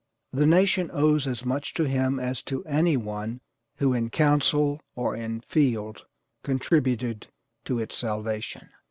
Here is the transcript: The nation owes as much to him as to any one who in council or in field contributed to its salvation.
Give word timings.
The 0.33 0.47
nation 0.47 0.89
owes 0.91 1.27
as 1.27 1.45
much 1.45 1.75
to 1.75 1.87
him 1.87 2.19
as 2.19 2.41
to 2.45 2.65
any 2.65 2.97
one 2.97 3.39
who 3.75 3.93
in 3.93 4.09
council 4.09 4.81
or 4.95 5.15
in 5.15 5.41
field 5.41 6.07
contributed 6.41 7.27
to 7.65 7.77
its 7.77 7.97
salvation. 7.97 8.69